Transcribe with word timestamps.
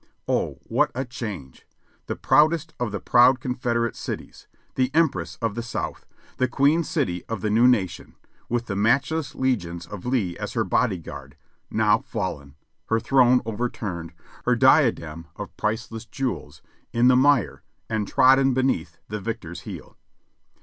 Oh, 0.27 0.57
what 0.63 0.89
a 0.95 1.05
change! 1.05 1.67
The 2.07 2.15
proudest 2.15 2.73
of 2.79 2.91
the 2.91 2.99
proud 2.99 3.39
Confederate 3.39 3.95
cities! 3.95 4.47
The 4.73 4.89
Empress 4.95 5.35
of 5.43 5.53
the 5.53 5.61
South! 5.61 6.07
The 6.37 6.47
Queen 6.47 6.83
City 6.83 7.23
of 7.27 7.41
the 7.41 7.51
New 7.51 7.67
Nation! 7.67 8.15
with 8.49 8.65
the 8.65 8.75
matchless 8.75 9.35
legions 9.35 9.85
of 9.85 10.03
Lee 10.03 10.35
as 10.39 10.53
her 10.53 10.63
body 10.63 10.97
guard, 10.97 11.37
now 11.69 11.99
fallen, 11.99 12.55
her 12.87 12.99
throne 12.99 13.41
overturned, 13.45 14.13
her 14.45 14.55
diadem 14.55 15.27
of 15.35 15.55
priceless 15.55 16.05
jewels 16.07 16.63
in 16.91 17.07
the 17.07 17.15
mire 17.15 17.61
and 17.87 18.07
trodden 18.07 18.55
beneath 18.55 18.97
the 19.07 19.19
victor's 19.21 19.61
heel. 19.69 19.97